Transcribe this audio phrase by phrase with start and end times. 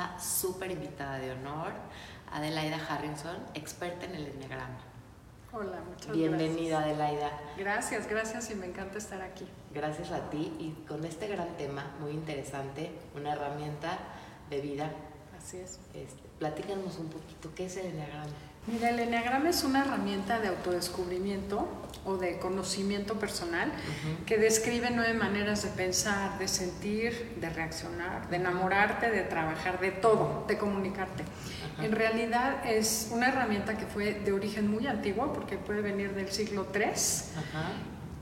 [0.00, 1.72] una súper invitada de honor,
[2.32, 4.78] Adelaida Harrison, experta en el enneagrama.
[5.52, 7.30] Hola, muchas Bienvenida, Adelaida.
[7.58, 9.46] Gracias, gracias y me encanta estar aquí.
[9.74, 13.98] Gracias a ti y con este gran tema muy interesante, una herramienta
[14.48, 14.90] de vida.
[15.36, 15.80] Así es.
[15.92, 18.24] Este, platícanos un poquito, ¿qué es el enneagrama?
[18.70, 21.68] Mira, el enneagrama es una herramienta de autodescubrimiento
[22.04, 23.72] o de conocimiento personal
[24.26, 29.90] que describe nueve maneras de pensar, de sentir, de reaccionar, de enamorarte, de trabajar, de
[29.90, 31.24] todo, de comunicarte.
[31.82, 36.30] En realidad es una herramienta que fue de origen muy antiguo porque puede venir del
[36.30, 36.92] siglo III.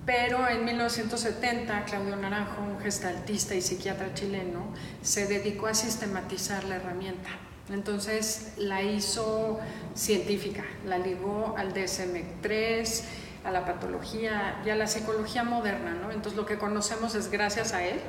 [0.07, 4.73] Pero en 1970 Claudio Naranjo, un gestaltista y psiquiatra chileno,
[5.03, 7.29] se dedicó a sistematizar la herramienta.
[7.71, 9.59] Entonces la hizo
[9.95, 13.03] científica, la ligó al DSM-3,
[13.45, 16.11] a la patología y a la psicología moderna, ¿no?
[16.11, 18.01] Entonces lo que conocemos es gracias a él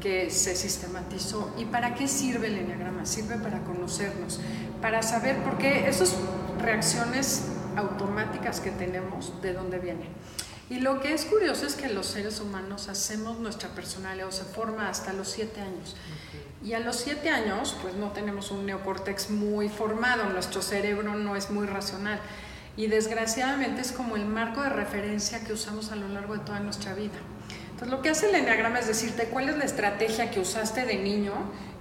[0.00, 1.52] que se sistematizó.
[1.56, 3.06] ¿Y para qué sirve el enneagrama?
[3.06, 4.40] Sirve para conocernos,
[4.80, 6.14] para saber por qué esas
[6.60, 10.08] reacciones automáticas que tenemos, de dónde vienen.
[10.68, 14.44] Y lo que es curioso es que los seres humanos hacemos nuestra personalidad o se
[14.44, 15.96] forma hasta los siete años.
[16.64, 21.34] Y a los siete años, pues no tenemos un neocórtex muy formado, nuestro cerebro no
[21.34, 22.20] es muy racional.
[22.76, 26.60] Y desgraciadamente es como el marco de referencia que usamos a lo largo de toda
[26.60, 27.18] nuestra vida.
[27.72, 30.96] Entonces lo que hace el enneagrama es decirte cuál es la estrategia que usaste de
[30.98, 31.32] niño,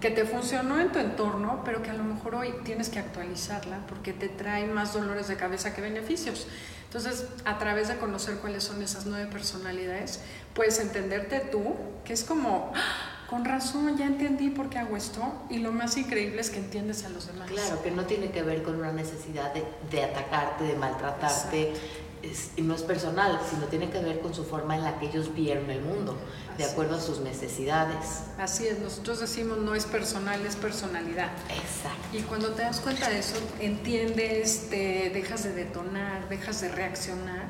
[0.02, 3.86] que te funcionó en tu entorno, pero que a lo mejor hoy tienes que actualizarla
[3.88, 6.48] porque te trae más dolores de cabeza que beneficios.
[6.86, 10.20] Entonces, a través de conocer cuáles son esas nueve personalidades,
[10.54, 12.74] puedes entenderte tú, que es como,
[13.32, 17.06] con razón, ya entendí por qué hago esto y lo más increíble es que entiendes
[17.06, 17.50] a los demás.
[17.50, 21.74] Claro, que no tiene que ver con una necesidad de, de atacarte, de maltratarte,
[22.58, 25.34] y no es personal, sino tiene que ver con su forma en la que ellos
[25.34, 26.18] vieron el mundo,
[26.58, 28.24] de acuerdo a sus necesidades.
[28.38, 31.32] Así es, nosotros decimos no es personal, es personalidad.
[31.50, 32.18] Exacto.
[32.18, 37.50] Y cuando te das cuenta de eso, entiendes, te dejas de detonar, dejas de reaccionar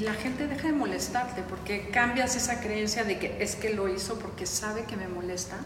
[0.00, 3.86] y la gente deja de molestarte porque cambias esa creencia de que es que lo
[3.86, 5.56] hizo porque sabe que me molesta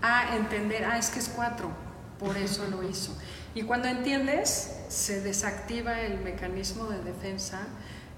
[0.00, 1.68] a entender, ah, es que es cuatro,
[2.18, 3.14] por eso lo hizo.
[3.54, 7.66] Y cuando entiendes, se desactiva el mecanismo de defensa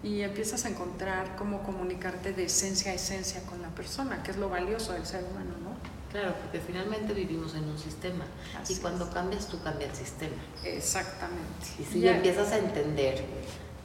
[0.04, 4.36] y empiezas a encontrar cómo comunicarte de esencia a esencia con la persona, que es
[4.36, 5.76] lo valioso del ser humano, ¿no?
[6.12, 8.24] Claro, porque finalmente vivimos en un sistema
[8.68, 10.36] y cuando cambias tú cambia el sistema.
[10.64, 11.66] Exactamente.
[11.80, 13.24] Y si ya empiezas a entender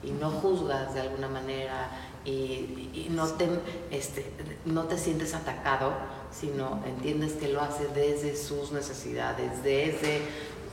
[0.04, 1.90] y no juzgas de alguna manera
[2.26, 3.50] y, no, te,
[3.92, 4.32] este,
[4.66, 5.94] no te sientes atacado,
[6.32, 10.22] sino entiendes que lo hace desde sus necesidades, desde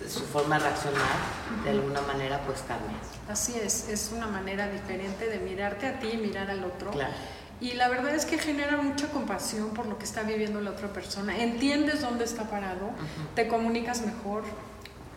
[0.09, 1.03] su forma de reaccionar,
[1.65, 3.07] de alguna manera pues cambias.
[3.29, 6.91] Así es, es una manera diferente de mirarte a ti y mirar al otro.
[6.91, 7.13] Claro.
[7.61, 10.89] Y la verdad es que genera mucha compasión por lo que está viviendo la otra
[10.89, 11.39] persona.
[11.43, 12.91] Entiendes dónde está parado,
[13.35, 14.45] te comunicas mejor,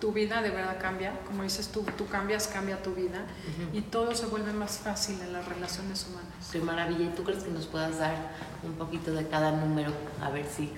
[0.04, 3.26] tu vida de verdad cambia, como dices tú, tú cambias, cambia tu vida
[3.72, 6.50] y todo se vuelve más fácil en las relaciones humanas.
[6.52, 7.06] Qué maravilla.
[7.06, 8.34] ¿Y tú crees que nos puedas dar
[8.64, 9.94] un poquito de cada número?
[10.22, 10.70] A ver si...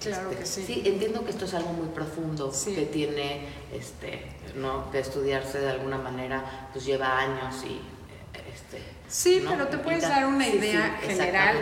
[0.00, 0.64] Claro este, que sí.
[0.66, 4.90] Sí, entiendo que esto es algo muy profundo, que tiene este, ¿no?
[4.90, 7.80] que estudiarse de alguna manera, pues lleva años y...
[8.52, 11.56] Este, sí, pero te puedes dar una idea general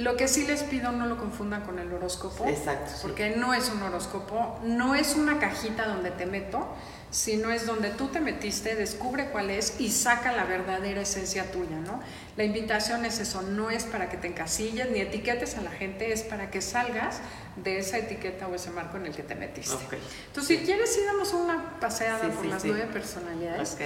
[0.00, 2.46] lo que sí les pido no lo confundan con el horóscopo.
[2.46, 2.92] Exacto.
[3.02, 6.66] Porque no es un horóscopo, no es una cajita donde te meto,
[7.10, 11.76] sino es donde tú te metiste, descubre cuál es y saca la verdadera esencia tuya,
[11.76, 12.00] ¿no?
[12.36, 16.12] La invitación es eso, no es para que te encasilles ni etiquetes a la gente,
[16.12, 17.20] es para que salgas
[17.56, 19.74] de esa etiqueta o ese marco en el que te metiste.
[20.28, 23.76] Entonces, si quieres, sí damos una paseada por las nueve personalidades.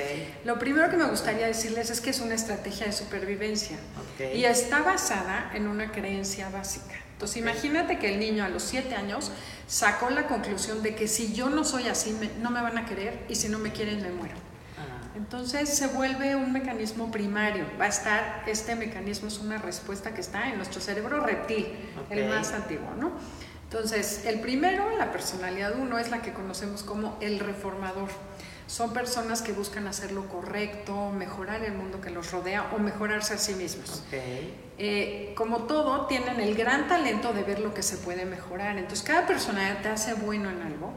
[0.44, 3.78] Lo primero que me gustaría decirles es que es una estrategia de supervivencia
[4.34, 6.94] y está basada en una creencia básica.
[7.24, 9.30] Entonces, imagínate que el niño a los siete años
[9.66, 13.24] sacó la conclusión de que si yo no soy así, no me van a querer
[13.30, 14.34] y si no me quieren, me muero.
[14.78, 15.08] Ah.
[15.16, 17.64] Entonces se vuelve un mecanismo primario.
[17.80, 21.68] Va a estar, este mecanismo es una respuesta que está en nuestro cerebro reptil,
[22.10, 23.12] el más antiguo, ¿no?
[23.70, 28.10] Entonces, el primero, la personalidad uno, es la que conocemos como el reformador.
[28.66, 33.32] Son personas que buscan hacer lo correcto, mejorar el mundo que los rodea o mejorarse
[33.32, 34.02] a sí mismos.
[34.76, 38.76] Eh, como todo, tienen el gran talento de ver lo que se puede mejorar.
[38.76, 40.92] Entonces, cada personalidad te hace bueno en algo,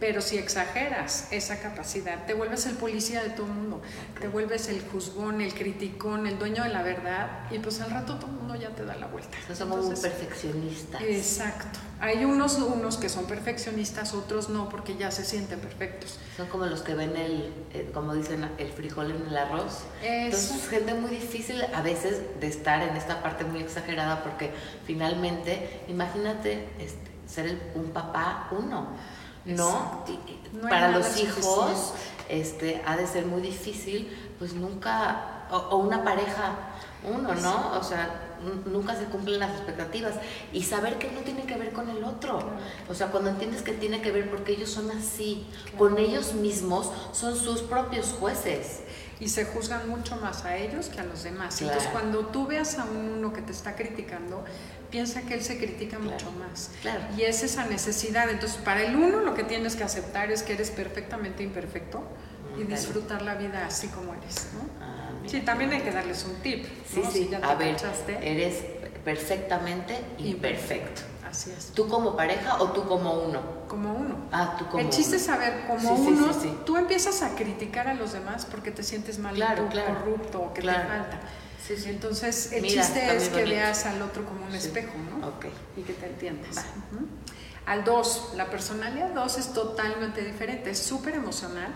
[0.00, 3.82] pero si exageras esa capacidad, te vuelves el policía de todo el mundo,
[4.20, 8.16] te vuelves el juzgón, el criticón, el dueño de la verdad, y pues al rato
[8.16, 9.36] todo el mundo ya te da la vuelta.
[9.54, 11.00] somos muy perfeccionistas.
[11.02, 11.78] Exacto.
[12.00, 16.18] Hay unos, unos que son perfeccionistas, otros no, porque ya se sienten perfectos.
[16.36, 19.84] Son como los que ven el, eh, como dicen, el frijol en el arroz.
[20.02, 24.52] Entonces, es gente muy difícil a veces de estar en esta parte muy exagerada porque
[24.86, 28.86] finalmente, imagínate este, ser un papá uno.
[29.44, 30.04] ¿no?
[30.68, 31.94] para los hijos
[32.28, 36.54] este, ha de ser muy difícil, pues nunca, o, una pareja,
[37.02, 37.72] uno, ¿no?
[37.78, 38.36] O sea,
[38.66, 40.14] nunca se cumplen las expectativas
[40.52, 42.40] y saber que no tiene que ver con el otro.
[42.88, 46.90] O sea, cuando entiendes que tiene que ver porque ellos son así, con ellos mismos,
[47.12, 48.82] son sus propios jueces
[49.22, 51.62] y se juzgan mucho más a ellos que a los demás.
[51.62, 54.44] Entonces, cuando tú veas a uno que te está criticando,
[54.90, 56.72] piensa que él se critica mucho más.
[57.16, 58.28] Y es esa necesidad.
[58.28, 62.02] Entonces, para el uno lo que tienes que aceptar es que eres perfectamente imperfecto
[62.58, 64.48] y disfrutar la vida así como eres.
[64.54, 64.84] ¿no?
[64.84, 66.66] Ah, sí, también hay que darles un tip.
[66.92, 67.76] Sí, sí, a ver,
[68.22, 68.56] eres
[69.04, 71.02] perfectamente imperfecto.
[71.32, 71.68] Así es.
[71.68, 73.40] ¿Tú como pareja o tú como uno?
[73.66, 74.16] Como uno.
[74.30, 76.30] Ah, tú como El chiste es saber, como uno,
[76.66, 80.60] tú empiezas a criticar a los demás porque te sientes mal, claro, corrupto o que
[80.60, 81.20] te falta.
[81.86, 85.26] Entonces, el chiste es que veas al otro como un espejo, ¿no?
[85.36, 85.52] Okay.
[85.78, 86.66] Y que te entiendas.
[87.64, 91.72] Al dos, la personalidad dos es totalmente diferente, es súper emocional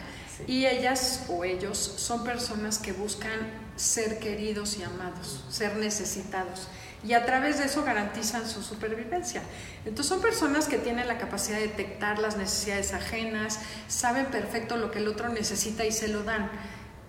[0.47, 3.41] y ellas o ellos son personas que buscan
[3.77, 6.69] ser queridos y amados, ser necesitados
[7.05, 9.43] y a través de eso garantizan su supervivencia.
[9.85, 14.91] Entonces son personas que tienen la capacidad de detectar las necesidades ajenas, saben perfecto lo
[14.91, 16.51] que el otro necesita y se lo dan.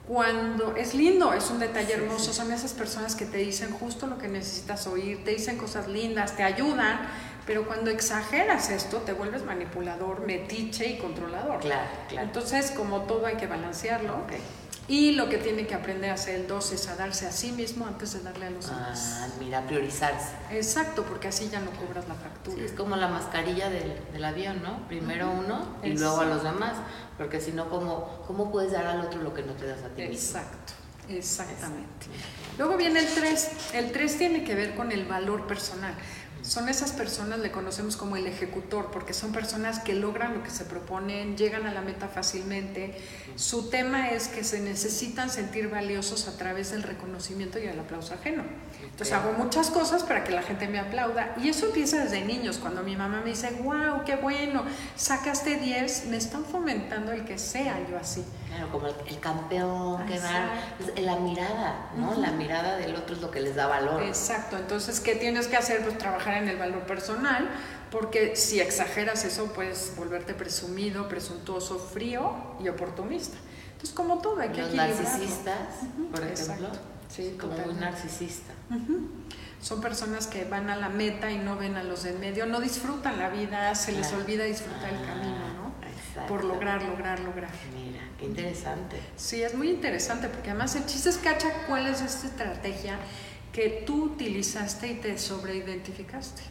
[0.08, 4.18] Cuando es lindo, es un detalle hermoso, son esas personas que te dicen justo lo
[4.18, 7.02] que necesitas oír, te dicen cosas lindas, te ayudan,
[7.46, 11.60] pero cuando exageras esto te vuelves manipulador, metiche y controlador.
[11.60, 12.28] Claro, claro.
[12.28, 14.22] Entonces, como todo hay que balancearlo.
[14.90, 17.52] Y lo que tiene que aprender a hacer el dos es a darse a sí
[17.52, 19.20] mismo antes de darle a los demás.
[19.22, 20.30] Ah, mira, priorizarse.
[20.52, 22.64] Exacto, porque así ya no cobras la factura.
[22.64, 24.88] es como la mascarilla del, del avión, ¿no?
[24.88, 26.78] Primero uno y luego a los demás,
[27.18, 29.90] porque si no, ¿cómo, ¿cómo puedes dar al otro lo que no te das a
[29.90, 30.74] ti Exacto,
[31.10, 32.08] exactamente.
[32.58, 33.50] Luego viene el 3.
[33.74, 35.94] El 3 tiene que ver con el valor personal
[36.48, 40.50] son esas personas, le conocemos como el ejecutor, porque son personas que logran lo que
[40.50, 42.98] se proponen, llegan a la meta fácilmente.
[43.36, 48.14] Su tema es que se necesitan sentir valiosos a través del reconocimiento y el aplauso
[48.14, 48.44] ajeno.
[48.82, 51.36] Entonces hago muchas cosas para que la gente me aplauda.
[51.44, 54.64] Y eso empieza desde niños, cuando mi mamá me dice, wow, qué bueno,
[54.96, 58.24] sacaste 10, me están fomentando el que sea yo así.
[58.48, 60.54] Claro, como el, campeón, que va,
[60.98, 62.16] la mirada, ¿no?
[62.16, 64.04] La mirada del otro es lo que les da valor.
[64.04, 65.84] Exacto, entonces, ¿qué tienes que hacer?
[65.84, 67.50] Pues trabajar en el valor personal,
[67.92, 73.38] porque si exageras eso, puedes volverte presumido, presuntuoso, frío y oportunista.
[73.72, 75.58] Entonces, como todo, hay que Los narcisistas,
[76.12, 76.70] por ejemplo,
[77.10, 78.54] sí, como un narcisista.
[79.62, 82.46] Son personas que van a la meta y no ven a los de en medio,
[82.46, 86.28] no disfrutan la vida, se les olvida disfrutar el camino, ¿no?
[86.28, 87.52] Por lograr, lograr, lograr.
[87.76, 89.00] Mira, qué interesante.
[89.16, 92.98] Sí, es muy interesante porque además el chiste es cacha cuál es esta estrategia
[93.54, 96.44] que tú utilizaste y te sobreidentificaste.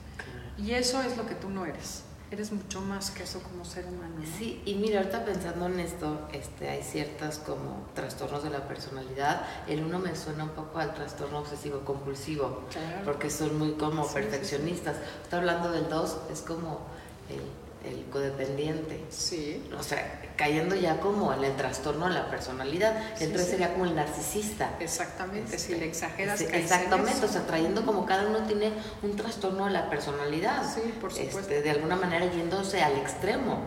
[0.59, 2.03] Y eso es lo que tú no eres.
[2.29, 4.17] Eres mucho más que eso como ser humano.
[4.37, 9.47] Sí, y mira, ahorita pensando en esto, este, hay ciertas como trastornos de la personalidad.
[9.69, 12.65] El uno me suena un poco al trastorno obsesivo compulsivo,
[13.05, 14.97] porque son muy como perfeccionistas.
[15.23, 16.81] Está hablando del dos, es como
[17.29, 17.43] el
[17.87, 19.05] el codependiente.
[19.11, 19.63] Sí.
[19.79, 22.95] O sea, cayendo ya como en el trastorno de la personalidad.
[23.21, 24.77] El tres sería como el narcisista.
[24.81, 26.41] Exactamente, si le exageras.
[26.41, 28.73] exactamente, o sea, trayendo como cada uno tiene
[29.03, 30.63] un trastorno de la personalidad.
[30.75, 31.41] Sí, por supuesto.
[31.41, 33.67] Este, de alguna manera yéndose al extremo.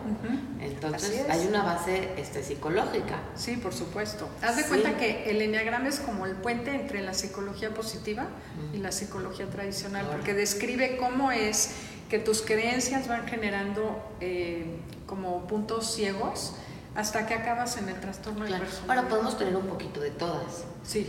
[0.60, 3.20] Entonces, hay una base este, psicológica.
[3.34, 4.28] Sí, por supuesto.
[4.42, 8.26] Haz de cuenta que el enneagrama es como el puente entre la psicología positiva
[8.72, 11.70] y la psicología tradicional, porque describe cómo es
[12.10, 14.66] que tus creencias van generando eh,
[15.06, 16.54] como puntos ciegos
[16.94, 18.88] hasta que acabas en el trastorno de personalidad.
[18.88, 20.64] Ahora podemos tener un poquito de todas.
[20.82, 21.08] Sí.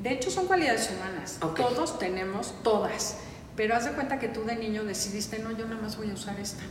[0.00, 1.38] De hecho, son cualidades humanas.
[1.56, 3.16] Todos tenemos todas.
[3.56, 6.14] Pero haz de cuenta que tú de niño decidiste, no, yo nada más voy a
[6.14, 6.62] usar esta.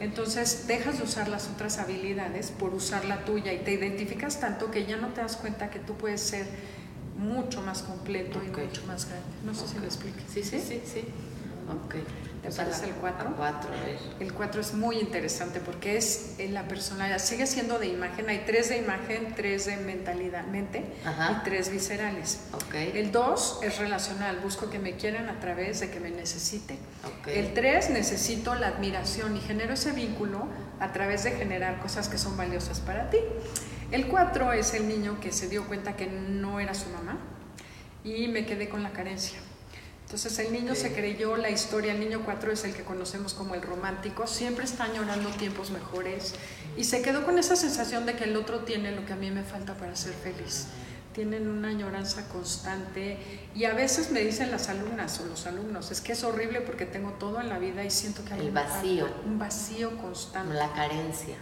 [0.00, 4.70] Entonces dejas de usar las otras habilidades por usar la tuya y te identificas tanto
[4.70, 6.46] que ya no te das cuenta que tú puedes ser
[7.18, 9.28] mucho más completo y mucho más grande.
[9.44, 10.18] No sé si lo explico.
[10.32, 11.04] Sí, sí, sí, sí.
[11.84, 12.02] Okay.
[12.42, 13.34] ¿Te parece el 4?
[14.18, 17.18] El 4 es muy interesante porque es en la personalidad.
[17.18, 18.28] Sigue siendo de imagen.
[18.30, 22.40] Hay tres de imagen, tres de mentalidad, mente y tres viscerales.
[22.66, 22.92] Okay.
[22.94, 24.40] El 2 es relacional.
[24.40, 26.78] Busco que me quieran a través de que me necesiten.
[27.26, 30.48] El 3 necesito la admiración y genero ese vínculo
[30.80, 33.18] a través de generar cosas que son valiosas para ti.
[33.90, 37.18] El 4 es el niño que se dio cuenta que no era su mamá
[38.02, 39.38] y me quedé con la carencia.
[40.10, 43.54] Entonces el niño se creyó la historia, el niño 4 es el que conocemos como
[43.54, 46.34] el romántico, siempre está añorando tiempos mejores
[46.76, 49.30] y se quedó con esa sensación de que el otro tiene lo que a mí
[49.30, 50.66] me falta para ser feliz.
[51.12, 53.18] Tienen una añoranza constante
[53.54, 56.86] y a veces me dicen las alumnas o los alumnos, es que es horrible porque
[56.86, 59.08] tengo todo en la vida y siento que hay El vacío.
[59.26, 60.54] un vacío constante.
[60.54, 61.36] La carencia.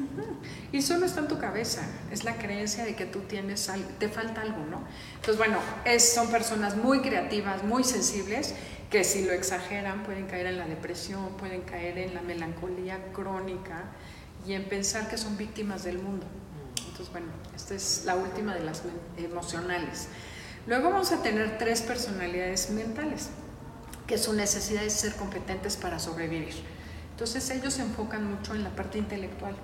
[0.73, 4.09] Y solo está en tu cabeza, es la creencia de que tú tienes algo, te
[4.09, 4.83] falta algo, ¿no?
[5.17, 8.55] Entonces, bueno, es, son personas muy creativas, muy sensibles,
[8.91, 13.85] que si lo exageran pueden caer en la depresión, pueden caer en la melancolía crónica
[14.47, 16.27] y en pensar que son víctimas del mundo.
[16.91, 18.83] Entonces, bueno, esta es la última de las
[19.17, 20.09] emocionales.
[20.67, 23.31] Luego vamos a tener tres personalidades mentales,
[24.07, 26.55] que su necesidad es ser competentes para sobrevivir.
[27.13, 29.55] Entonces ellos se enfocan mucho en la parte intelectual.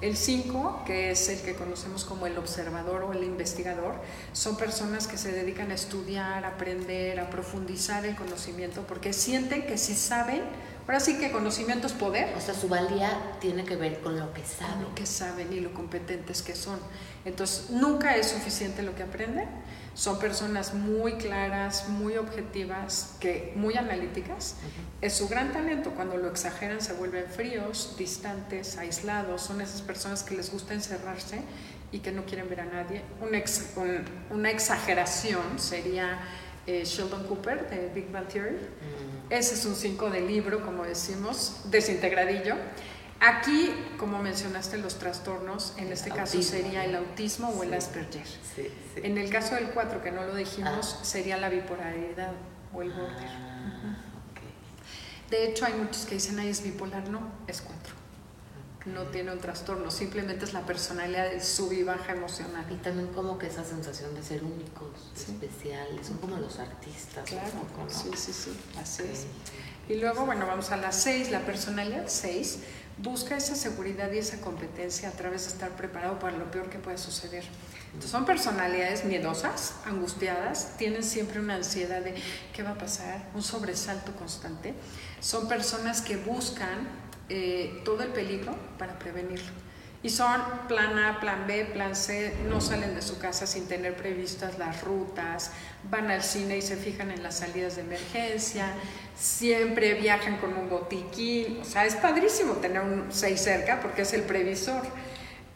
[0.00, 3.96] El 5, que es el que conocemos como el observador o el investigador,
[4.32, 9.76] son personas que se dedican a estudiar, aprender, a profundizar el conocimiento, porque sienten que
[9.76, 10.42] si saben,
[10.88, 12.34] ahora sí que conocimiento es poder.
[12.36, 14.82] O sea, su valía tiene que ver con lo que Con saben.
[14.82, 16.78] lo que saben y lo competentes que son.
[17.24, 19.46] Entonces, nunca es suficiente lo que aprenden.
[19.94, 24.54] Son personas muy claras, muy objetivas, que, muy analíticas.
[25.00, 25.90] Es su gran talento.
[25.90, 29.42] Cuando lo exageran se vuelven fríos, distantes, aislados.
[29.42, 31.40] Son esas personas que les gusta encerrarse
[31.90, 33.02] y que no quieren ver a nadie.
[33.20, 36.20] Una, ex- un- una exageración sería
[36.68, 38.56] eh, Sheldon Cooper de Big Bang Theory.
[38.56, 42.54] Mm, Ese es un 5 de libro, como decimos, desintegradillo.
[43.20, 47.72] Aquí, como mencionaste, los trastornos, en este caso sería el autismo o el.
[47.74, 48.24] Asperger.
[48.26, 49.00] Sí, sí.
[49.02, 51.04] En el caso del 4, que no lo dijimos, Ah.
[51.04, 52.32] sería la bipolaridad
[52.72, 53.28] o el border.
[53.28, 53.96] Ah,
[54.30, 55.30] ok.
[55.30, 57.08] De hecho, hay muchos que dicen, ay, es bipolar.
[57.08, 57.94] No, es 4.
[58.94, 62.64] No tiene un trastorno, simplemente es la personalidad de sub y baja emocional.
[62.70, 65.32] Y también como que esa sensación de ser únicos, Sí.
[65.32, 67.24] especiales, son como los artistas.
[67.24, 67.90] Claro, un poco, ¿no?
[67.90, 69.26] sí, sí, sí, así es.
[69.88, 72.58] Y luego, bueno, vamos a la 6, la personalidad 6
[72.98, 76.78] busca esa seguridad y esa competencia a través de estar preparado para lo peor que
[76.78, 77.44] pueda suceder.
[77.86, 82.14] Entonces, son personalidades miedosas, angustiadas, tienen siempre una ansiedad de
[82.52, 84.74] qué va a pasar, un sobresalto constante.
[85.20, 86.88] Son personas que buscan
[87.28, 89.68] eh, todo el peligro para prevenirlo.
[90.00, 93.96] Y son plan A, plan B, plan C, no salen de su casa sin tener
[93.96, 95.50] previstas las rutas,
[95.90, 98.72] van al cine y se fijan en las salidas de emergencia,
[99.18, 104.12] siempre viajan con un botiquín, o sea, es padrísimo tener un 6 cerca porque es
[104.12, 104.82] el previsor,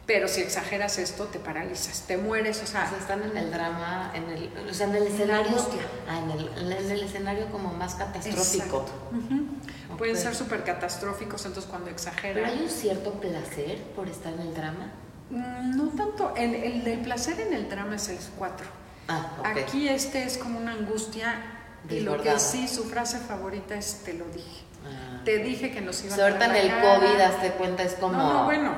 [0.07, 3.51] pero si exageras esto te paralizas, te mueres, o O sea, sea, están en el
[3.51, 5.57] drama, en el, o sea, en el escenario,
[6.09, 8.85] ah, en, el, en el escenario como más catastrófico.
[9.97, 12.45] Pueden ser súper catastróficos, entonces cuando Pero exageran...
[12.45, 14.91] hay un cierto placer por estar en el drama.
[15.31, 18.67] Mm, No tanto, el, el del placer en el drama es el 4.
[19.09, 19.37] Ah.
[19.45, 21.35] Aquí este es como una angustia
[21.89, 24.63] y lo que sí, su frase favorita es te lo dije.
[24.85, 25.21] Ah.
[25.25, 26.99] Te dije que nos iban O sea, ahorita a en el cara.
[27.01, 28.15] COVID, hazte cuenta, es como.
[28.15, 28.73] No, no, bueno,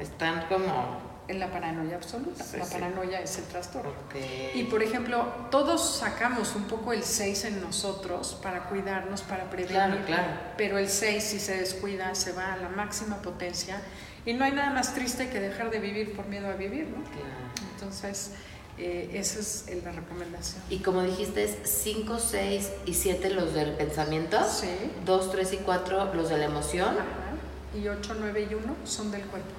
[0.00, 1.00] Están como.
[1.28, 2.42] en la paranoia absoluta.
[2.42, 2.72] Sí, la sí.
[2.72, 3.90] paranoia es el trastorno.
[3.90, 4.16] Ok.
[4.54, 9.74] Y por ejemplo, todos sacamos un poco el 6 en nosotros para cuidarnos, para prevenir.
[9.74, 10.28] Claro, claro.
[10.56, 13.80] Pero el 6 si se descuida se va a la máxima potencia
[14.24, 17.02] y no hay nada más triste que dejar de vivir por miedo a vivir, ¿no?
[17.04, 17.72] Claro.
[17.74, 18.32] Entonces,
[18.78, 20.62] eh, esa es eh, la recomendación.
[20.70, 24.38] Y como dijiste, es 5, 6 y 7 los del pensamiento.
[24.48, 24.68] Sí.
[25.04, 26.94] 2, 3 y 4 los de la emoción.
[26.94, 27.78] Ajá.
[27.78, 29.50] Y 8, 9 y 1 son del cuerpo.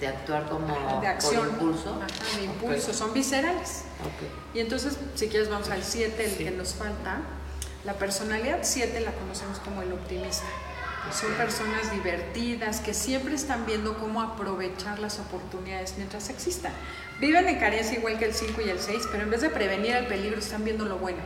[0.00, 1.36] De actuar como Ajá, de acción.
[1.36, 1.94] por impulso.
[1.96, 3.82] Ajá, de impulso, son viscerales.
[4.54, 6.44] Y entonces, si quieres, vamos al 7, el Sí.
[6.44, 7.18] que nos falta.
[7.84, 10.44] La personalidad 7 la conocemos como el optimista.
[11.12, 16.72] Son personas divertidas que siempre están viendo cómo aprovechar las oportunidades mientras existan.
[17.20, 19.94] Viven en carencia igual que el 5 y el 6, pero en vez de prevenir
[19.94, 21.18] el peligro están viendo lo bueno.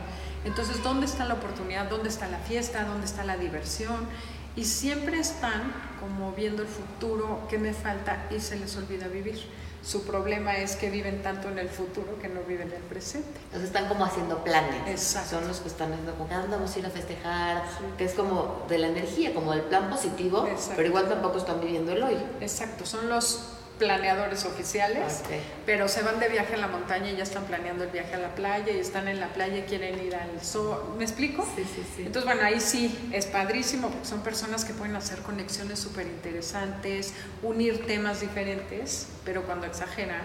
[0.45, 1.89] Entonces, ¿dónde está la oportunidad?
[1.89, 2.83] ¿Dónde está la fiesta?
[2.83, 4.07] ¿Dónde está la diversión?
[4.55, 9.39] Y siempre están como viendo el futuro, qué me falta y se les olvida vivir.
[9.83, 13.39] Su problema es que viven tanto en el futuro que no viven el presente.
[13.45, 14.75] Entonces están como haciendo planes.
[14.87, 15.37] Exacto.
[15.39, 17.83] Son los que están diciendo como "Ah, vamos a ir a festejar, Sí.
[17.97, 20.73] que es como de la energía, como del plan positivo, Exacto.
[20.75, 22.17] pero igual tampoco están viviendo el hoy.
[22.41, 25.31] Exacto, son los planeadores oficiales, Ok.
[25.65, 28.19] pero se van de viaje a la montaña y ya están planeando el viaje a
[28.19, 30.93] la playa y están en la playa y quieren ir al sol.
[30.99, 31.43] ¿Me explico?
[31.55, 32.03] Sí, sí, sí.
[32.05, 37.13] Entonces, bueno, ahí sí es padrísimo porque son personas que pueden hacer conexiones súper interesantes,
[37.41, 40.21] unir temas diferentes, pero cuando exageran,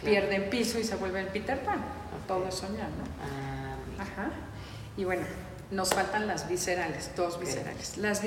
[0.00, 0.12] Claro.
[0.28, 1.78] pierden piso y se vuelven Peter Pan.
[1.78, 2.26] Ok.
[2.28, 3.04] Todo es soñar, ¿no?
[3.24, 4.02] Ah.
[4.02, 4.30] Ajá.
[4.98, 5.22] Y bueno,
[5.70, 7.96] nos faltan las viscerales, dos viscerales.
[7.96, 8.22] Las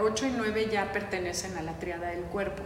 [0.00, 2.62] 8 y 9 ya pertenecen a la triada del cuerpo,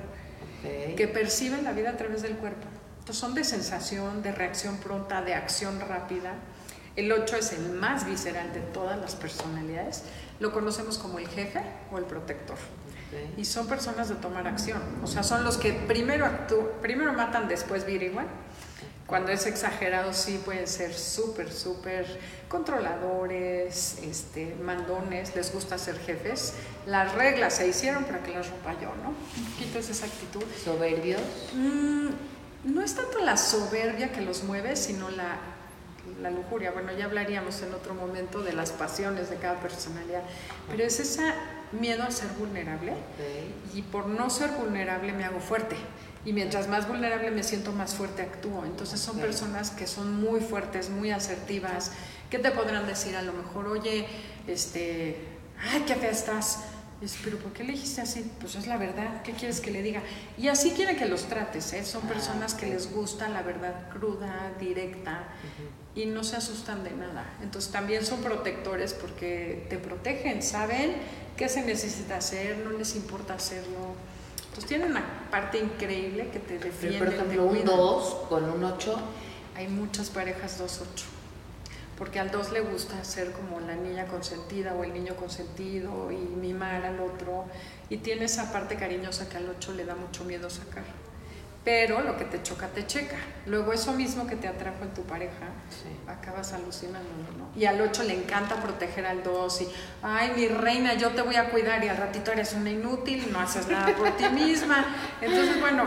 [0.62, 2.66] Que perciben la vida a través del cuerpo.
[2.98, 6.34] Entonces son de sensación, de reacción pronta, de acción rápida.
[6.96, 10.02] El 8 es el más visceral de todas las personalidades.
[10.40, 11.62] Lo conocemos como el jefe
[11.92, 12.58] o el protector.
[13.36, 14.82] Y son personas de tomar acción.
[15.02, 16.28] O sea, son los que primero,
[16.82, 18.26] primero matan, después averiguan.
[19.08, 22.06] Cuando es exagerado sí pueden ser súper, súper
[22.46, 26.52] controladores, este, mandones, les gusta ser jefes.
[26.84, 29.08] Las reglas se hicieron para que las rompa yo, ¿no?
[29.08, 30.44] Un poquito esa actitud.
[30.62, 31.22] ¿Soberbios?
[31.54, 32.08] Mm,
[32.64, 35.38] no es tanto la soberbia que los mueve, sino la,
[36.20, 36.72] la lujuria.
[36.72, 40.22] Bueno, ya hablaríamos en otro momento de las pasiones de cada personalidad,
[40.68, 41.32] pero es ese
[41.72, 42.92] miedo a ser vulnerable
[43.74, 45.76] y por no ser vulnerable me hago fuerte.
[46.24, 48.64] Y mientras más vulnerable me siento, más fuerte actúo.
[48.64, 51.92] Entonces son personas que son muy fuertes, muy asertivas.
[52.28, 53.16] ¿Qué te podrán decir?
[53.16, 54.06] A lo mejor, oye,
[54.46, 55.16] este,
[55.72, 56.58] ay, qué fea estás
[57.24, 58.28] pero ¿por qué le dijiste así?
[58.40, 60.02] Pues es la verdad, ¿qué quieres que le diga?
[60.36, 61.84] Y así quieren que los trates, ¿eh?
[61.84, 65.28] son ah, personas que les gusta la verdad cruda, directa
[65.94, 67.24] y no se asustan de nada.
[67.40, 70.96] Entonces también son protectores porque te protegen, saben
[71.38, 73.94] qué se necesita hacer, no les importa hacerlo.
[74.36, 76.98] Entonces tienen una parte increíble que te defiende.
[76.98, 78.96] por ejemplo, un 2 con un 8.
[79.56, 81.18] Hay muchas parejas 2-8
[81.98, 86.16] porque al dos le gusta ser como la niña consentida o el niño consentido y
[86.16, 87.46] mimar al otro
[87.90, 90.84] y tiene esa parte cariñosa que al ocho le da mucho miedo sacar.
[91.68, 93.18] Pero lo que te choca, te checa.
[93.44, 95.48] Luego eso mismo que te atrajo en tu pareja,
[96.06, 97.50] acabas alucinando, ¿no?
[97.54, 99.68] Y al ocho le encanta proteger al dos y,
[100.02, 103.40] ay, mi reina, yo te voy a cuidar y al ratito eres una inútil, no
[103.40, 104.82] haces nada por ti misma.
[105.20, 105.84] Entonces, bueno,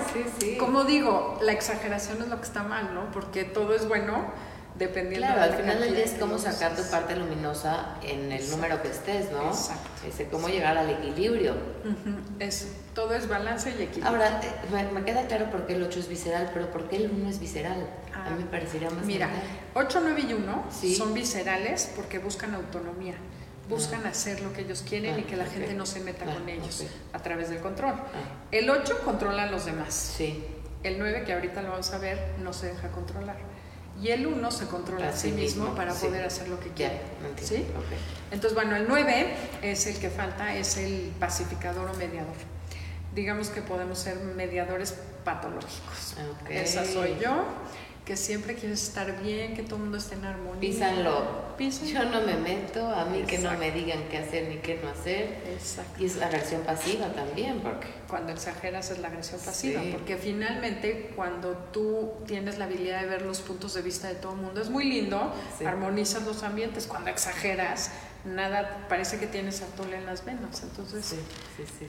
[0.59, 3.11] como digo, la exageración es lo que está mal, ¿no?
[3.11, 4.31] Porque todo es bueno,
[4.75, 8.81] dependiendo claro, al final del día es cómo sacar tu parte luminosa en el número
[8.81, 9.47] que estés, ¿no?
[9.47, 9.89] Exacto.
[10.07, 11.55] Es cómo llegar al equilibrio.
[12.39, 14.07] Eso, todo es balance y equilibrio.
[14.07, 17.11] Ahora, eh, me, queda claro por qué el 8 es visceral, pero ¿por qué el
[17.11, 17.87] 1 es visceral?
[18.13, 19.29] a mí me ah, parecería más Mira,
[19.73, 23.15] 8, 9 y 1 son viscerales porque buscan autonomía.
[23.69, 24.09] Buscan ah.
[24.09, 26.85] hacer lo que ellos quieren y ah, que la gente no se meta con ellos
[27.13, 27.95] a través del control.
[28.51, 29.93] El 8 controla a los demás.
[29.93, 30.43] Sí.
[30.83, 33.50] El 9, que ahorita lo vamos a ver, no se deja controlar
[34.01, 37.01] y el uno se controla a sí mismo, para poder hacer lo que quiere.
[37.41, 37.65] ¿sí?
[38.31, 42.33] Entonces, bueno, el 9 es el que falta, es el pacificador o mediador.
[43.13, 46.15] Digamos que podemos ser mediadores patológicos.
[46.49, 47.45] Esa soy yo
[48.05, 50.59] que siempre quieres estar bien, que todo el mundo esté en armonía.
[50.59, 51.51] Písanlo.
[51.85, 54.89] Yo no me meto, a mí que no me digan qué hacer ni qué no
[54.89, 55.43] hacer.
[55.53, 56.01] Exacto.
[56.01, 57.87] Y es la agresión pasiva también, porque...
[58.07, 63.21] Cuando exageras es la agresión pasiva, porque finalmente cuando tú tienes la habilidad de ver
[63.21, 65.33] los puntos de vista de todo el mundo, es muy lindo,
[65.63, 66.87] armonizas los ambientes.
[66.87, 67.91] Cuando exageras,
[68.25, 71.15] nada, parece que tienes atole en las venas, entonces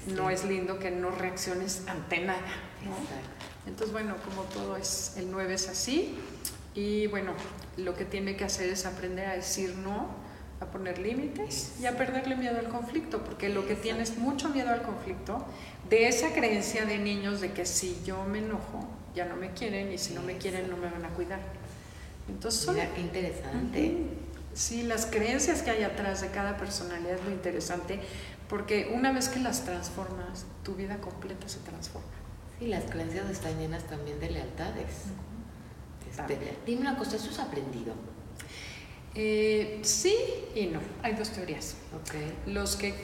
[0.09, 2.39] no es lindo que no reacciones ante nada.
[2.83, 3.52] Exacto.
[3.67, 6.17] Entonces, bueno, como todo es, el 9 es así.
[6.75, 7.33] Y bueno,
[7.77, 10.09] lo que tiene que hacer es aprender a decir no,
[10.61, 14.49] a poner límites y a perderle miedo al conflicto, porque lo que tiene es mucho
[14.49, 15.45] miedo al conflicto,
[15.91, 19.93] de esa creencia de niños de que si yo me enojo, ya no me quieren
[19.93, 21.41] y si no me quieren no me van a cuidar.
[22.29, 23.97] Entonces, Mira, qué interesante.
[24.55, 28.01] Sí, las creencias que hay atrás de cada personalidad es lo interesante,
[28.49, 32.22] porque una vez que las transformas, tu vida completa se transforma.
[32.63, 35.07] Y las creencias están llenas también de lealtades.
[36.09, 37.95] Este, dime una cosa, ¿eso es aprendido?
[39.15, 40.15] Eh, sí
[40.55, 40.79] y no.
[41.03, 41.77] Hay dos teorías.
[42.47, 42.95] Los que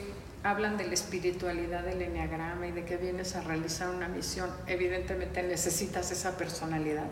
[0.43, 5.43] hablan de la espiritualidad del enneagrama y de que vienes a realizar una misión, evidentemente
[5.43, 7.07] necesitas esa personalidad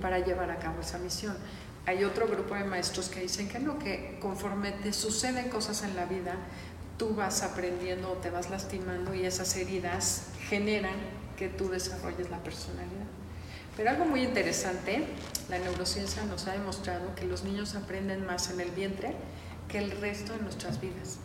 [0.00, 1.36] para llevar a cabo esa misión.
[1.84, 5.94] Hay otro grupo de maestros que dicen que no, que conforme te suceden cosas en
[5.96, 6.34] la vida,
[6.98, 10.94] tú vas aprendiendo o te vas lastimando y esas heridas generan
[11.36, 13.06] que tú desarrolles la personalidad.
[13.76, 15.04] Pero algo muy interesante,
[15.48, 19.14] la neurociencia nos ha demostrado que los niños aprenden más en el vientre
[19.68, 21.18] que el resto de nuestras vidas.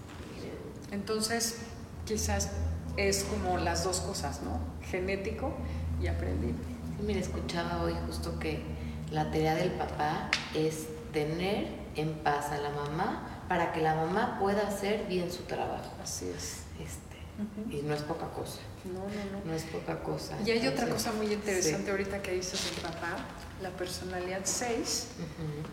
[0.92, 1.58] Entonces,
[2.06, 2.50] quizás
[2.98, 4.60] es como las dos cosas, ¿no?
[4.90, 5.54] Genético
[6.02, 6.58] y aprendido.
[6.98, 8.64] Sí, mira, escuchaba hoy justo que
[9.12, 14.38] la tarea del papá es tener en paz a la mamá para que la mamá
[14.40, 15.92] pueda hacer bien su trabajo.
[16.02, 16.60] Así es.
[16.80, 18.60] Este, Y no es poca cosa.
[18.86, 19.46] No, no, no.
[19.46, 20.38] No es poca cosa.
[20.46, 23.18] Y hay otra cosa muy interesante ahorita que dices el papá,
[23.62, 25.08] la personalidad 6,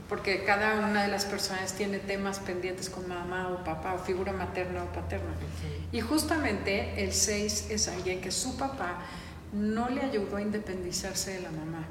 [0.08, 4.32] porque cada una de las personas tiene temas pendientes con mamá o papá o figura
[4.32, 5.34] materna o paterna.
[5.92, 9.02] Y justamente el 6 es alguien que su papá
[9.52, 11.86] no le ayudó a independizarse de la mamá,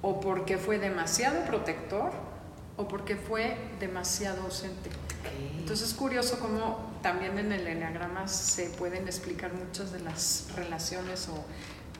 [0.00, 2.12] o porque fue demasiado protector,
[2.76, 4.90] o porque fue demasiado ausente.
[5.58, 11.28] Entonces es curioso cómo también en el enneagrama se pueden explicar muchas de las relaciones
[11.28, 11.44] o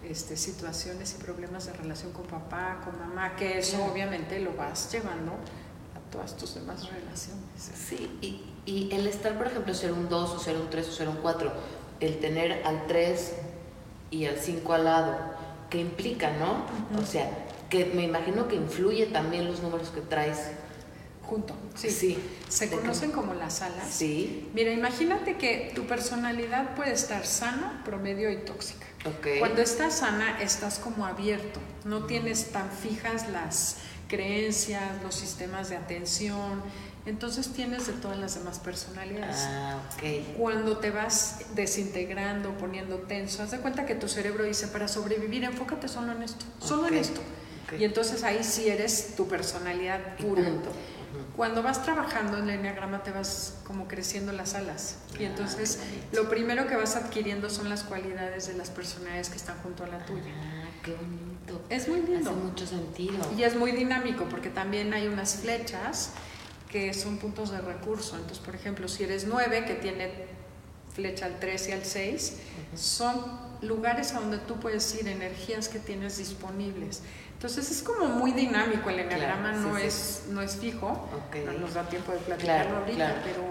[0.08, 4.90] este, situaciones y problemas de relación con papá, con mamá, que eso obviamente lo vas
[4.92, 7.44] llevando a todas tus demás relaciones.
[7.56, 10.92] Sí, y, y el estar, por ejemplo, ser un 2 o ser un 3 o
[10.92, 11.52] ser un 4,
[12.00, 13.34] el tener al 3
[14.10, 15.16] y al 5 al lado,
[15.68, 16.64] ¿qué implica, no?
[17.00, 17.28] O sea,
[17.68, 20.50] que me imagino que influye también los números que traes.
[21.28, 21.90] Junto, sí.
[21.90, 22.18] Sí.
[22.48, 23.86] Se conocen como las alas.
[23.90, 28.86] Sí, Mira, imagínate que tu personalidad puede estar sana, promedio y tóxica.
[29.04, 29.38] ok.
[29.38, 33.76] Cuando estás sana, estás como abierto, no tienes tan fijas las
[34.08, 36.62] creencias, los sistemas de atención,
[37.04, 39.36] entonces tienes de todas las demás personalidades.
[39.40, 40.36] Ah, ok.
[40.38, 45.44] Cuando te vas desintegrando, poniendo tenso, haz de cuenta que tu cerebro dice, para sobrevivir,
[45.44, 47.20] enfócate solo en esto, solo en esto.
[47.78, 50.42] Y entonces ahí sí eres tu personalidad Y pura.
[50.42, 50.70] punto.
[51.38, 55.78] Cuando vas trabajando en el enneagrama te vas como creciendo las alas y Ah, entonces
[56.10, 59.86] lo primero que vas adquiriendo son las cualidades de las personalidades que están junto a
[59.86, 60.32] la tuya.
[60.36, 61.64] Ah, qué bonito.
[61.70, 62.30] Es muy lindo.
[62.32, 63.24] Hace mucho sentido.
[63.38, 66.10] Y es muy dinámico porque también hay unas flechas
[66.72, 68.16] que son puntos de recurso.
[68.16, 70.10] Entonces, por ejemplo, si eres 9 que tiene
[70.92, 72.36] flecha al 3 y al 6,
[72.74, 77.02] son lugares a donde tú puedes ir, energías que tienes disponibles.
[77.34, 79.86] Entonces es como muy dinámico el enneagrama, Claro, sí, no, sí.
[79.86, 81.36] Es, no es fijo, Ok.
[81.46, 83.20] no nos da tiempo de platicarlo Claro, ahorita, claro.
[83.24, 83.42] pero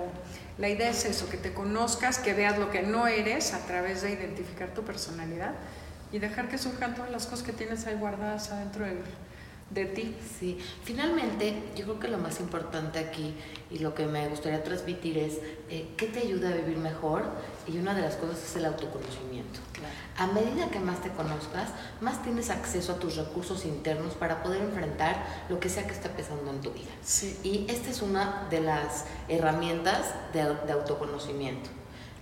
[0.58, 4.02] la idea es eso, que te conozcas, que veas lo que no eres a través
[4.02, 5.54] de identificar tu personalidad
[6.12, 8.91] y dejar que surjan todas las cosas que tienes ahí guardadas adentro de,
[9.69, 10.15] de ti.
[10.39, 13.34] Sí, finalmente yo creo que lo más importante aquí
[13.69, 17.25] y lo que me gustaría transmitir es eh, qué te ayuda a vivir mejor
[17.67, 19.60] y una de las cosas es el autoconocimiento.
[20.17, 21.69] A medida que más te conozcas,
[22.01, 26.10] más tienes acceso a tus recursos internos para poder enfrentar lo que sea que esté
[26.10, 26.89] pasando en tu vida.
[27.03, 27.39] Sí.
[27.43, 31.69] Y esta es una de las herramientas de, de autoconocimiento.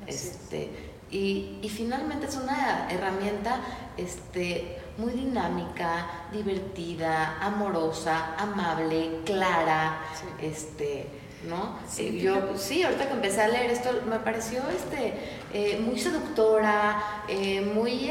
[0.04, 0.95] Así es.
[1.16, 3.60] Y, y finalmente es una herramienta
[3.96, 10.46] este, muy dinámica, divertida, amorosa, amable, clara, Sí.
[10.46, 11.08] este,
[11.48, 11.78] ¿no?
[11.88, 15.14] Sí, Eh, yo, sí, ahorita que empecé a leer esto, me pareció este,
[15.54, 18.10] eh, muy seductora, eh, muy,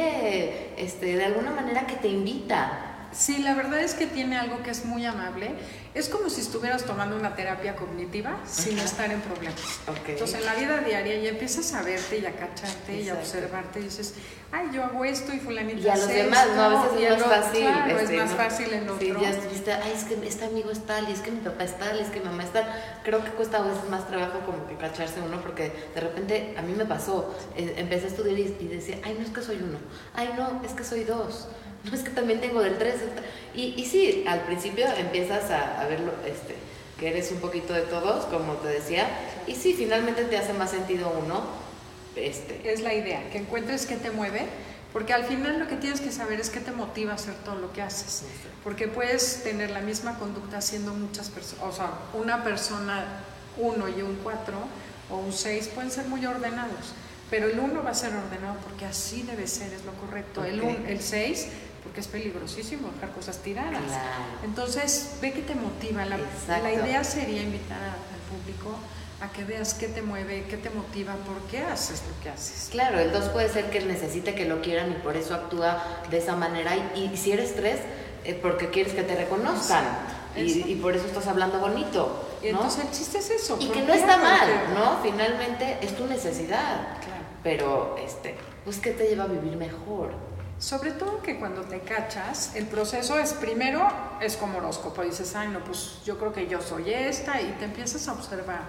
[0.79, 2.94] este, de alguna manera que te invita.
[3.17, 5.55] Sí, la verdad es que tiene algo que es muy amable.
[5.95, 8.85] Es como si estuvieras tomando una terapia cognitiva sin Ajá.
[8.85, 9.61] estar en problemas.
[9.87, 10.09] Ok.
[10.09, 13.79] Entonces, en la vida diaria ya empiezas a verte y a cacharte y a observarte
[13.79, 14.15] y dices,
[14.51, 16.63] ay, yo hago esto y fulanita Y a los demás, esto", ¿no?
[16.63, 17.63] A veces es más fácil.
[17.63, 18.37] Claro, este, es más ¿no?
[18.37, 18.99] fácil en otro.
[18.99, 21.63] Sí, ya viste, ay, es que este amigo es tal, y es que mi papá
[21.63, 22.67] es tal, y es que mi mamá es tal.
[23.05, 26.63] Creo que cuesta a veces más trabajo como que cacharse uno, porque de repente a
[26.63, 29.57] mí me pasó, eh, empecé a estudiar y, y decía, ay, no es que soy
[29.63, 29.79] uno,
[30.15, 31.47] ay, no, es que soy dos,
[31.85, 32.97] no es que también tengo del tres.
[33.55, 36.55] Y, y sí, al principio empiezas a, a verlo, este,
[36.99, 39.07] que eres un poquito de todos, como te decía,
[39.47, 41.43] y sí, finalmente te hace más sentido uno.
[42.17, 44.47] Este, Es la idea, que encuentres qué te mueve,
[44.93, 47.57] porque al final lo que tienes que saber es qué te motiva a hacer todo
[47.57, 48.23] lo que haces.
[48.63, 53.05] Porque puedes tener la misma conducta haciendo muchas personas, o sea, una persona,
[53.57, 54.55] uno y un cuatro,
[55.11, 56.95] o un seis, pueden ser muy ordenados,
[57.31, 60.45] pero el uno va a ser ordenado porque así debe ser, es lo correcto.
[60.45, 60.67] El, Ok.
[60.69, 61.49] un- el seis,
[61.85, 63.83] porque es peligrosísimo dejar cosas tiradas.
[63.87, 64.25] Claro.
[64.45, 66.05] Entonces, ve qué te motiva.
[66.05, 66.19] La,
[66.63, 68.75] la idea sería invitar a- al público
[69.21, 72.69] a que veas qué te mueve, qué te motiva, por qué haces lo que haces.
[72.73, 75.83] Claro, el 2 puede ser que él necesite que lo quieran y por eso actúa
[76.11, 76.73] de esa manera.
[76.97, 77.79] Y, y si eres 3,
[78.43, 79.85] porque quieres que te reconozcan.
[80.37, 82.29] Y, y por eso estás hablando bonito.
[82.43, 82.53] Y ¿no?
[82.59, 83.57] entonces el chiste es eso.
[83.61, 84.99] y ¿por que no está mal, ¿no?
[85.03, 86.99] Finalmente es tu necesidad.
[86.99, 87.25] Claro.
[87.45, 90.11] Pero, este, pues, ¿qué te lleva a vivir mejor?
[90.65, 93.87] Sobre todo que cuando te cachas, el proceso es primero,
[94.23, 97.67] es como horóscopo, dices, ay, no, pues yo creo que yo soy esta y te
[97.67, 98.63] empiezas a observar.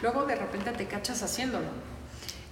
[0.00, 1.66] Luego de repente te cachas haciéndolo.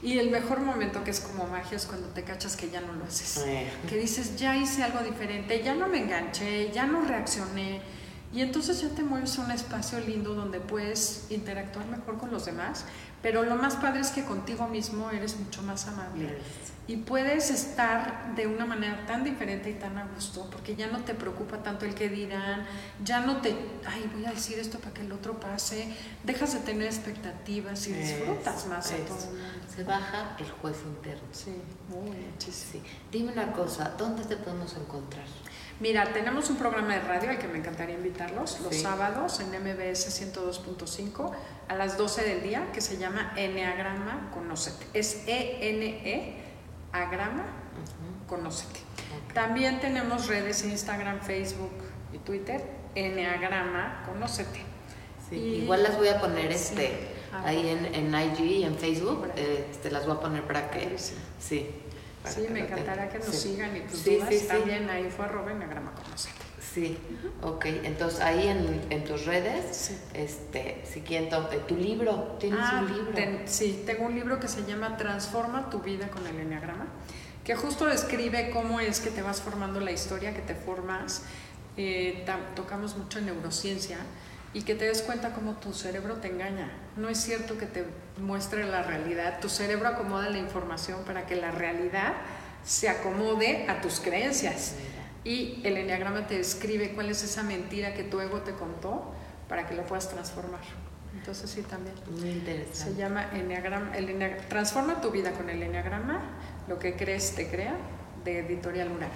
[0.03, 2.93] Y el mejor momento que es como magia es cuando te cachas que ya no
[2.93, 3.37] lo haces.
[3.47, 7.81] Eh, Que dices, ya hice algo diferente, ya no me enganché, ya no reaccioné.
[8.35, 12.47] Y entonces ya te mueves a un espacio lindo donde puedes interactuar mejor con los
[12.47, 12.85] demás.
[13.23, 16.39] Pero lo más padre es que contigo mismo eres mucho más amable.
[16.87, 21.01] Y puedes estar de una manera tan diferente y tan a gusto, porque ya no
[21.01, 22.65] te preocupa tanto el que dirán,
[23.05, 23.51] ya no te,
[23.87, 25.93] ay, voy a decir esto para que el otro pase,
[26.25, 29.05] dejas de tener expectativas y disfrutas más a eso.
[29.05, 29.19] todo.
[29.75, 31.29] Se baja el juez interno.
[31.31, 32.73] Sí, muy muchísimo.
[32.73, 32.83] Sí.
[33.13, 35.27] Dime una cosa, ¿dónde te podemos encontrar?
[35.81, 38.83] Mira, tenemos un programa de radio al que me encantaría invitarlos los Sí.
[38.83, 41.31] sábados en MBS 102.5
[41.69, 44.87] a las 12 del día que se llama Enneagrama Conócete.
[44.93, 46.35] Es E-N-E,
[46.93, 48.27] agrama, Ujú.
[48.27, 48.81] conócete.
[49.27, 49.35] Ok.
[49.35, 51.71] También tenemos redes Instagram, Facebook
[52.13, 52.61] y Twitter,
[52.97, 54.61] Enneagrama Conócete.
[55.31, 56.73] Sí, Y- Igual las voy a poner Sí.
[56.73, 59.29] este, Ah, ahí en, en IG y en Facebook.
[59.37, 60.97] Eh, Este, las voy a poner para que.
[61.39, 61.71] Sí.
[62.25, 63.51] Sí, me encantará que nos Sí.
[63.53, 66.35] sigan y tus Sí, dudas sí, también ahí fue arroba Enneagrama Conócete.
[66.61, 66.99] Sí,
[67.43, 67.65] ok.
[67.85, 72.81] Entonces ahí en, en tus redes, este, si quieren, to- eh, tu libro, tienes Ah,
[72.87, 73.13] un libro.
[73.15, 76.87] ten- sí, tengo un libro que se llama Transforma tu vida con el Enneagrama,
[77.45, 81.23] que justo describe cómo es que te vas formando la historia, que te formas
[81.81, 82.25] eh,
[82.57, 83.99] tocamos mucho en neurociencia
[84.59, 86.69] y que te des cuenta cómo tu cerebro te engaña.
[86.97, 87.85] No es cierto que te
[88.17, 92.15] muestre la realidad, tu cerebro acomoda la información para que la realidad
[92.65, 94.75] se acomode a tus creencias.
[95.23, 99.15] Y el enneagrama te describe cuál es esa mentira que tu ego te contó
[99.49, 100.63] para que lo puedas transformar.
[101.15, 101.95] Entonces sí, también.
[102.19, 102.79] Muy interesante.
[102.79, 106.21] Se llama enneagrama, el transforma tu vida con el enneagrama,
[106.67, 107.77] lo que crees te crea,
[108.25, 109.11] de Editorial Mural.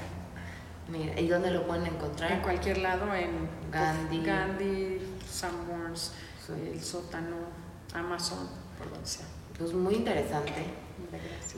[0.92, 2.30] Mira, ¿y dónde lo pueden encontrar?
[2.32, 6.12] En cualquier lado, en Gandhi, Gandhi Sanborns,
[6.50, 7.36] el sótano,
[7.94, 9.24] Amazon, por donde sea.
[9.56, 10.52] Pues muy interesante.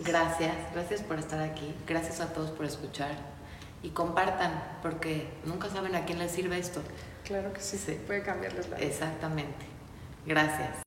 [0.04, 1.74] Gracias, gracias por estar aquí.
[1.84, 3.10] Gracias a todos por escuchar.
[3.82, 6.80] Y compartan, porque nunca saben a quién les sirve esto.
[7.24, 7.98] Claro que sí, sí.
[8.06, 8.86] puede cambiarles la vida.
[8.86, 9.66] Exactamente.
[10.26, 10.84] Gracias.